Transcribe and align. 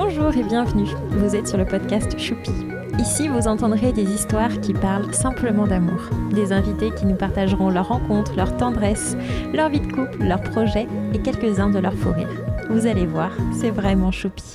Bonjour 0.00 0.32
et 0.36 0.44
bienvenue. 0.44 0.86
Vous 1.10 1.34
êtes 1.34 1.48
sur 1.48 1.58
le 1.58 1.64
podcast 1.64 2.16
Choupi. 2.20 2.52
Ici, 3.00 3.26
vous 3.26 3.48
entendrez 3.48 3.90
des 3.90 4.04
histoires 4.04 4.60
qui 4.60 4.72
parlent 4.72 5.12
simplement 5.12 5.66
d'amour. 5.66 5.98
Des 6.30 6.52
invités 6.52 6.92
qui 6.94 7.04
nous 7.04 7.16
partageront 7.16 7.68
leurs 7.68 7.88
rencontres, 7.88 8.36
leur 8.36 8.56
tendresse, 8.56 9.16
leur 9.52 9.70
vie 9.70 9.80
de 9.80 9.92
couple, 9.92 10.22
leurs 10.22 10.40
projets 10.40 10.86
et 11.12 11.18
quelques-uns 11.18 11.70
de 11.70 11.80
leurs 11.80 11.94
fous 11.94 12.12
rires. 12.12 12.44
Vous 12.70 12.86
allez 12.86 13.06
voir, 13.06 13.32
c'est 13.52 13.72
vraiment 13.72 14.12
choupi. 14.12 14.54